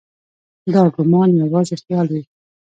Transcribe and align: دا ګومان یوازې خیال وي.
دا 0.73 0.81
ګومان 0.95 1.29
یوازې 1.41 1.75
خیال 1.83 2.07
وي. 2.13 2.23